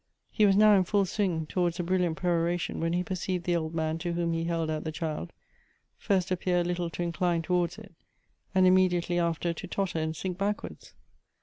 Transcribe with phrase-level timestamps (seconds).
[0.31, 3.75] "He was now in full swing towards a brilliant peroration when he perceived the old
[3.75, 5.31] man to whom he held out the child,
[5.95, 7.93] first appear a little to incline towards it,
[8.55, 10.95] and immediately after to totter and sink backwards.